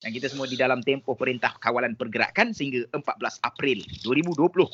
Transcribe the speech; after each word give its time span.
Dan 0.00 0.16
kita 0.16 0.32
semua 0.32 0.48
di 0.48 0.56
dalam 0.56 0.80
tempoh 0.80 1.12
Perintah 1.12 1.52
Kawalan 1.60 1.92
Pergerakan 1.92 2.56
sehingga 2.56 2.88
14 2.88 3.44
April 3.44 3.84
2020. 4.00 4.64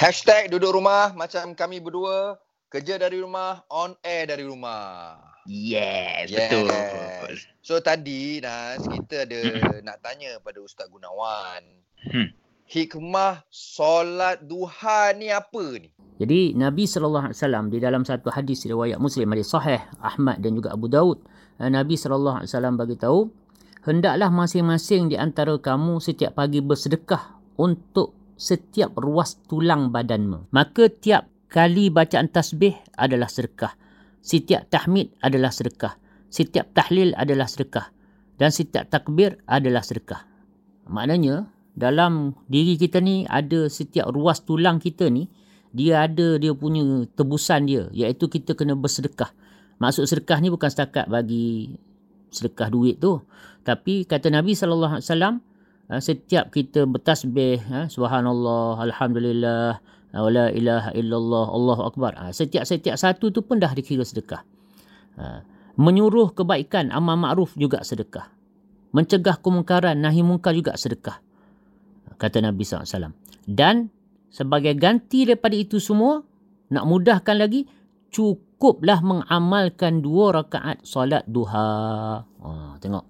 Hashtag 0.00 0.48
duduk 0.48 0.72
rumah 0.72 1.12
macam 1.12 1.52
kami 1.52 1.84
berdua. 1.84 2.40
Kerja 2.68 3.00
dari 3.00 3.20
rumah, 3.20 3.64
on 3.72 3.96
air 4.04 4.28
dari 4.28 4.44
rumah. 4.44 5.16
Yes, 5.48 6.28
Yes. 6.28 6.52
betul. 6.52 7.32
So 7.64 7.80
tadi 7.80 8.44
Nas, 8.44 8.84
kita 8.84 9.24
ada 9.24 9.40
nak 9.80 10.04
tanya 10.04 10.36
pada 10.44 10.60
Ustaz 10.60 10.88
Gunawan. 10.92 11.64
Hmm. 12.12 12.28
Hikmah 12.68 13.48
solat 13.48 14.44
duha 14.44 15.16
ni 15.16 15.32
apa 15.32 15.80
ni? 15.80 15.88
Jadi 16.20 16.52
Nabi 16.52 16.84
sallallahu 16.84 17.32
alaihi 17.32 17.40
wasallam 17.40 17.64
di 17.72 17.78
dalam 17.80 18.04
satu 18.04 18.28
hadis 18.28 18.68
riwayat 18.68 19.00
Muslim 19.00 19.32
hadis 19.32 19.48
sahih 19.48 19.80
Ahmad 20.04 20.44
dan 20.44 20.52
juga 20.52 20.76
Abu 20.76 20.92
Daud 20.92 21.24
eh, 21.56 21.70
Nabi 21.72 21.96
sallallahu 21.96 22.44
alaihi 22.44 22.50
wasallam 22.52 22.76
bagi 22.76 23.00
tahu 23.00 23.32
hendaklah 23.86 24.30
masing-masing 24.32 25.12
di 25.12 25.16
antara 25.18 25.58
kamu 25.58 26.02
setiap 26.02 26.38
pagi 26.38 26.62
bersedekah 26.62 27.38
untuk 27.58 28.14
setiap 28.38 28.94
ruas 28.98 29.38
tulang 29.50 29.90
badanmu. 29.90 30.50
Maka 30.54 30.88
tiap 30.88 31.26
kali 31.50 31.90
bacaan 31.90 32.30
tasbih 32.30 32.78
adalah 32.94 33.26
sedekah. 33.26 33.74
Setiap 34.22 34.70
tahmid 34.70 35.10
adalah 35.18 35.50
sedekah. 35.50 35.98
Setiap 36.28 36.70
tahlil 36.76 37.16
adalah 37.18 37.48
sedekah. 37.50 37.90
Dan 38.38 38.54
setiap 38.54 38.86
takbir 38.86 39.42
adalah 39.50 39.82
sedekah. 39.82 40.22
Maknanya 40.86 41.50
dalam 41.74 42.38
diri 42.46 42.78
kita 42.78 43.02
ni 43.02 43.26
ada 43.26 43.66
setiap 43.66 44.10
ruas 44.14 44.42
tulang 44.46 44.78
kita 44.78 45.10
ni 45.10 45.26
dia 45.74 46.06
ada 46.06 46.38
dia 46.38 46.54
punya 46.54 47.06
tebusan 47.14 47.66
dia 47.66 47.90
iaitu 47.90 48.30
kita 48.30 48.54
kena 48.54 48.78
bersedekah. 48.78 49.34
Maksud 49.78 50.06
sedekah 50.06 50.38
ni 50.38 50.50
bukan 50.50 50.70
setakat 50.70 51.06
bagi 51.10 51.78
sedekah 52.30 52.68
duit 52.72 53.00
tu. 53.00 53.20
Tapi 53.64 54.08
kata 54.08 54.32
Nabi 54.32 54.56
sallallahu 54.56 54.98
alaihi 54.98 55.06
wasallam 55.08 55.34
ah, 55.92 56.00
setiap 56.00 56.48
kita 56.54 56.88
bertasbih 56.88 57.60
ah, 57.68 57.86
subhanallah 57.86 58.80
alhamdulillah 58.88 59.80
ah, 60.16 60.20
wala 60.20 60.48
ilaha 60.52 60.90
illallah 60.96 61.46
Allahu 61.52 61.82
akbar. 61.88 62.16
Setiap-setiap 62.32 62.96
satu 62.96 63.28
tu 63.28 63.44
pun 63.44 63.60
dah 63.60 63.72
dikira 63.72 64.04
sedekah. 64.04 64.42
Ah, 65.20 65.44
Menyuruh 65.78 66.34
kebaikan 66.34 66.90
amal 66.90 67.14
makruf 67.14 67.54
juga 67.54 67.86
sedekah. 67.86 68.26
Mencegah 68.90 69.38
kemungkaran 69.38 69.94
nahi 69.94 70.26
mungkar 70.26 70.50
juga 70.50 70.74
sedekah. 70.74 71.22
Kata 72.18 72.42
Nabi 72.42 72.66
SAW. 72.66 73.14
Dan 73.46 73.86
sebagai 74.26 74.74
ganti 74.74 75.22
daripada 75.22 75.54
itu 75.54 75.78
semua, 75.78 76.26
nak 76.74 76.82
mudahkan 76.82 77.38
lagi, 77.38 77.70
cukuplah 78.08 79.00
mengamalkan 79.04 80.00
dua 80.00 80.42
rakaat 80.42 80.82
solat 80.84 81.24
duha. 81.28 82.24
Ha, 82.24 82.50
tengok. 82.80 83.04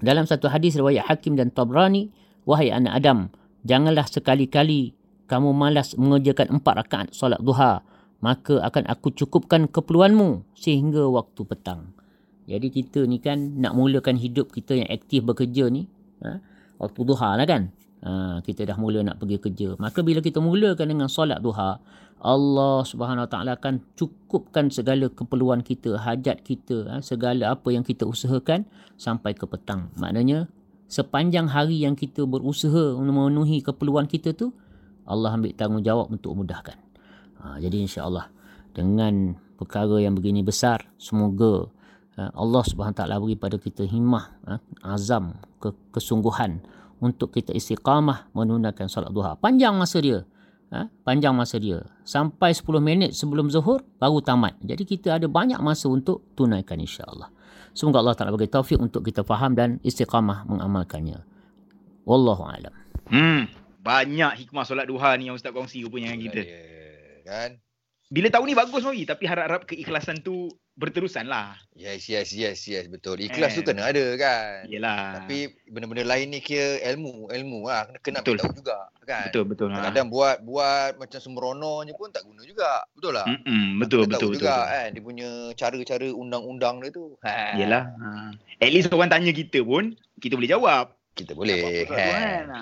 Dalam 0.00 0.24
satu 0.24 0.48
hadis 0.48 0.80
riwayat 0.80 1.04
Hakim 1.04 1.36
dan 1.36 1.52
Tabrani, 1.52 2.08
wahai 2.48 2.72
anak 2.72 3.04
Adam, 3.04 3.28
janganlah 3.68 4.08
sekali-kali 4.08 4.96
kamu 5.28 5.52
malas 5.52 5.94
mengerjakan 5.94 6.58
empat 6.58 6.74
rakaat 6.86 7.08
solat 7.12 7.38
duha, 7.44 7.84
maka 8.24 8.58
akan 8.64 8.88
aku 8.88 9.12
cukupkan 9.12 9.68
keperluanmu 9.68 10.56
sehingga 10.56 11.06
waktu 11.06 11.44
petang. 11.44 11.92
Jadi 12.50 12.66
kita 12.72 13.06
ni 13.06 13.22
kan 13.22 13.60
nak 13.62 13.78
mulakan 13.78 14.18
hidup 14.18 14.50
kita 14.50 14.74
yang 14.74 14.88
aktif 14.90 15.22
bekerja 15.22 15.70
ni, 15.70 15.86
ha, 16.24 16.42
waktu 16.80 17.00
duha 17.04 17.36
lah 17.36 17.46
kan. 17.46 17.70
Ha, 18.00 18.40
kita 18.40 18.64
dah 18.64 18.80
mula 18.80 19.04
nak 19.04 19.20
pergi 19.20 19.36
kerja. 19.36 19.76
Maka 19.76 20.00
bila 20.00 20.24
kita 20.24 20.40
mulakan 20.40 20.88
dengan 20.88 21.08
solat 21.12 21.44
duha, 21.44 21.76
Allah 22.20 22.84
Subhanahu 22.84 23.28
Wa 23.28 23.30
Taala 23.32 23.56
akan 23.56 23.80
cukupkan 23.96 24.72
segala 24.72 25.08
keperluan 25.12 25.60
kita, 25.60 26.00
hajat 26.00 26.40
kita, 26.40 26.76
ha, 26.88 26.94
segala 27.04 27.52
apa 27.52 27.68
yang 27.72 27.84
kita 27.84 28.08
usahakan 28.08 28.64
sampai 28.96 29.36
ke 29.36 29.44
petang. 29.44 29.92
Maknanya 30.00 30.48
sepanjang 30.88 31.52
hari 31.52 31.84
yang 31.84 31.92
kita 31.92 32.24
berusaha 32.24 32.96
untuk 32.96 33.12
memenuhi 33.12 33.60
keperluan 33.60 34.08
kita 34.08 34.32
tu, 34.32 34.52
Allah 35.04 35.36
ambil 35.36 35.52
tanggungjawab 35.52 36.08
untuk 36.08 36.32
mudahkan. 36.36 36.76
Ha, 37.40 37.60
jadi 37.60 37.84
insya-Allah 37.84 38.32
dengan 38.72 39.36
perkara 39.60 40.00
yang 40.00 40.16
begini 40.16 40.40
besar, 40.40 40.88
semoga 40.96 41.68
ha, 42.16 42.32
Allah 42.32 42.62
Subhanahu 42.64 42.96
Wa 42.96 43.00
Taala 43.04 43.20
beri 43.20 43.36
pada 43.36 43.60
kita 43.60 43.84
himmah, 43.84 44.24
ha, 44.48 44.56
azam, 44.88 45.36
ke, 45.60 45.72
kesungguhan 45.92 46.64
untuk 47.00 47.32
kita 47.32 47.56
istiqamah 47.56 48.30
menunaikan 48.36 48.86
solat 48.86 49.10
duha. 49.10 49.34
Panjang 49.40 49.74
masa 49.74 49.98
dia. 49.98 50.22
Ha? 50.70 50.86
Panjang 51.02 51.34
masa 51.34 51.58
dia. 51.58 51.82
Sampai 52.06 52.54
10 52.54 52.78
minit 52.78 53.10
sebelum 53.16 53.50
zuhur 53.50 53.82
baru 53.98 54.22
tamat. 54.22 54.54
Jadi 54.62 54.86
kita 54.86 55.18
ada 55.18 55.26
banyak 55.26 55.58
masa 55.58 55.90
untuk 55.90 56.22
tunaikan 56.38 56.78
insya-Allah. 56.78 57.32
Semoga 57.74 58.02
Allah 58.02 58.14
Taala 58.14 58.34
bagi 58.34 58.50
taufik 58.50 58.78
untuk 58.78 59.02
kita 59.02 59.26
faham 59.26 59.58
dan 59.58 59.82
istiqamah 59.82 60.46
mengamalkannya. 60.46 61.22
Wallahu 62.06 62.46
alam. 62.46 62.74
Hmm. 63.10 63.50
Banyak 63.80 64.46
hikmah 64.46 64.64
solat 64.68 64.86
duha 64.86 65.16
ni 65.16 65.32
yang 65.32 65.40
Ustaz 65.40 65.56
kongsi 65.56 65.82
rupanya 65.82 66.12
dengan 66.12 66.20
kita. 66.28 66.42
Ya, 66.44 66.60
kan? 67.24 67.50
Bila 68.10 68.26
tahu 68.26 68.44
ni 68.50 68.58
bagus 68.58 68.82
Mawi, 68.82 69.06
tapi 69.06 69.24
harap-harap 69.30 69.70
keikhlasan 69.70 70.20
tu 70.26 70.50
berterusan 70.80 71.28
lah. 71.28 71.60
Yes, 71.76 72.08
yes, 72.08 72.32
yes, 72.32 72.64
yes. 72.64 72.88
Betul. 72.88 73.20
Ikhlas 73.20 73.52
tu 73.52 73.60
Eh. 73.60 73.66
kena 73.66 73.86
ada 73.86 74.04
kan? 74.16 74.64
Yelah. 74.64 75.20
Tapi 75.20 75.38
benda-benda 75.68 76.02
lain 76.02 76.32
ni 76.32 76.40
kira 76.40 76.80
ilmu, 76.88 77.28
ilmu 77.28 77.68
lah. 77.68 77.84
Kena, 78.00 78.00
kena 78.00 78.18
Betul. 78.20 78.36
tahu 78.40 78.52
juga 78.56 78.88
kan? 79.04 79.28
betul 79.28 79.44
betul. 79.44 79.68
Ha. 79.68 79.74
Kadang-kadang 79.76 80.08
buat 80.08 80.36
buat 80.40 80.90
macam 80.96 81.18
sembrono 81.18 81.82
je 81.82 81.92
pun 81.92 82.08
tak 82.08 82.24
guna 82.24 82.40
juga. 82.42 82.80
Betul 82.90 83.12
lah. 83.12 83.26
Mm-mm, 83.26 83.78
betul 83.78 84.00
Kena 84.00 84.08
betul 84.08 84.18
tahu 84.18 84.30
betul. 84.30 84.40
juga 84.40 84.56
betul. 84.56 84.70
kan 84.70 84.88
dia 84.88 85.02
punya 85.04 85.28
cara-cara 85.54 86.06
undang-undang 86.10 86.74
dia 86.80 86.90
tu. 86.90 87.04
Ha. 87.20 87.54
Yelah. 87.54 87.84
Ha. 87.92 88.08
At 88.58 88.70
least 88.70 88.88
orang 88.88 89.08
tanya 89.08 89.30
kita 89.30 89.60
pun 89.60 89.92
kita 90.16 90.34
boleh 90.34 90.48
jawab. 90.48 90.96
Kita 91.10 91.34
boleh. 91.34 91.58
Apa-apa, 91.58 91.92
Ha. 91.92 91.98
kan? 92.00 92.44
Ha. 92.48 92.60